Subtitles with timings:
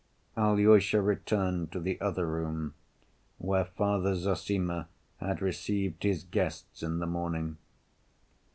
[0.35, 2.73] Alyosha returned to the other room,
[3.37, 4.87] where Father Zossima
[5.19, 7.59] had received his guests in the morning.